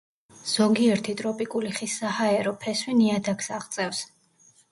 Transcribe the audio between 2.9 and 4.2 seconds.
ნიადაგს აღწევს.